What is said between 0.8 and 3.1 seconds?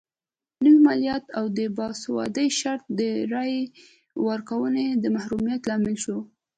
مالیات او د باسوادۍ شرط د